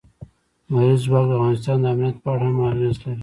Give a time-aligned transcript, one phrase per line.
[0.69, 3.19] لمریز ځواک د افغانستان د امنیت په اړه هم اغېز لري.